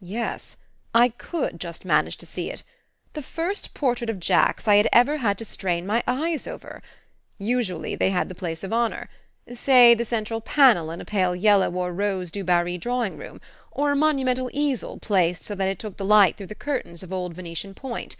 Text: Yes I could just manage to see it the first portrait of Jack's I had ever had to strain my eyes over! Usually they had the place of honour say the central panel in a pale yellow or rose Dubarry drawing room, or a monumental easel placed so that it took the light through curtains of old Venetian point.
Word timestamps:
Yes 0.00 0.56
I 0.94 1.10
could 1.10 1.60
just 1.60 1.84
manage 1.84 2.16
to 2.16 2.26
see 2.26 2.50
it 2.50 2.62
the 3.12 3.20
first 3.20 3.74
portrait 3.74 4.08
of 4.08 4.18
Jack's 4.18 4.66
I 4.66 4.76
had 4.76 4.88
ever 4.94 5.18
had 5.18 5.36
to 5.36 5.44
strain 5.44 5.86
my 5.86 6.02
eyes 6.06 6.46
over! 6.46 6.82
Usually 7.36 7.94
they 7.94 8.08
had 8.08 8.30
the 8.30 8.34
place 8.34 8.64
of 8.64 8.72
honour 8.72 9.10
say 9.52 9.92
the 9.92 10.06
central 10.06 10.40
panel 10.40 10.90
in 10.90 11.02
a 11.02 11.04
pale 11.04 11.36
yellow 11.36 11.70
or 11.74 11.92
rose 11.92 12.30
Dubarry 12.30 12.78
drawing 12.78 13.18
room, 13.18 13.42
or 13.70 13.92
a 13.92 13.94
monumental 13.94 14.48
easel 14.54 14.98
placed 14.98 15.42
so 15.42 15.54
that 15.56 15.68
it 15.68 15.78
took 15.78 15.98
the 15.98 16.04
light 16.06 16.38
through 16.38 16.46
curtains 16.46 17.02
of 17.02 17.12
old 17.12 17.34
Venetian 17.34 17.74
point. 17.74 18.16